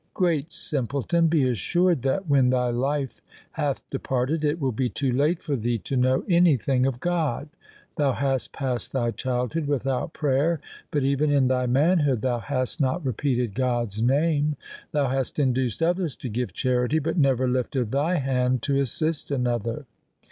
Great 0.15 0.51
simpleton, 0.51 1.27
be 1.27 1.47
assured 1.47 2.01
that, 2.01 2.25
when 2.27 2.49
thy 2.49 2.71
life 2.71 3.21
hath 3.51 3.87
departed, 3.91 4.43
it 4.43 4.59
will 4.59 4.71
be 4.71 4.89
too 4.89 5.11
late 5.11 5.43
for 5.43 5.55
thee 5.55 5.77
to 5.77 5.95
know 5.95 6.23
anything 6.27 6.87
of 6.87 6.99
God. 6.99 7.49
Thou 7.97 8.13
hast 8.13 8.51
passed 8.51 8.93
thy 8.93 9.11
childhood 9.11 9.67
without 9.67 10.11
prayer, 10.13 10.59
but 10.89 11.03
even 11.03 11.29
in 11.29 11.49
thy 11.49 11.67
manhood 11.67 12.21
thou 12.23 12.39
hast 12.39 12.81
not 12.81 13.05
repeated 13.05 13.53
God's 13.53 14.01
name. 14.01 14.55
Thou 14.91 15.07
hast 15.07 15.37
induced 15.37 15.83
others 15.83 16.15
to 16.15 16.29
give 16.29 16.51
charity, 16.51 16.97
but 16.97 17.15
never 17.15 17.47
lifted 17.47 17.89
thy 17.91 18.17
hand 18.17 18.63
to 18.63 18.79
assist 18.79 19.29
another. 19.29 19.85